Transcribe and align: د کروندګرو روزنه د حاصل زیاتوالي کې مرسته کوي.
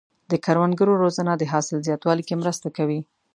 د 0.31 0.33
کروندګرو 0.45 0.93
روزنه 1.03 1.33
د 1.37 1.43
حاصل 1.51 1.77
زیاتوالي 1.87 2.23
کې 2.27 2.39
مرسته 2.41 2.67
کوي. 2.77 2.99